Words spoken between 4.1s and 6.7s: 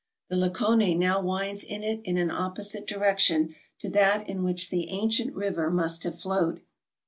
in which the ancient river must have flowed.